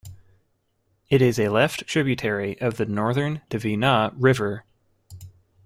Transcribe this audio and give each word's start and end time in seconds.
It 1.11 1.21
is 1.21 1.37
a 1.39 1.49
left 1.49 1.85
tributary 1.85 2.59
of 2.59 2.77
the 2.77 2.87
Northern 2.87 3.41
Dvina 3.51 4.11
River. 4.17 4.63